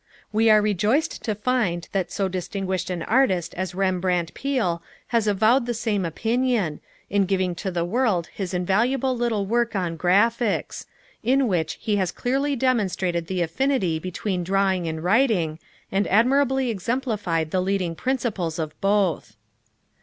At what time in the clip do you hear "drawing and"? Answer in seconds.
14.43-15.03